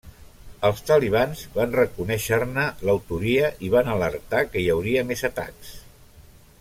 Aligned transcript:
Els 0.69 0.79
Talibans 0.85 1.43
van 1.57 1.75
reconèixer-ne 1.79 2.63
l'autoria 2.89 3.53
i 3.69 3.71
van 3.75 3.93
alertar 3.97 4.43
que 4.55 4.65
hi 4.65 4.67
hauria 4.77 5.05
més 5.13 5.25
atacs. 5.31 5.79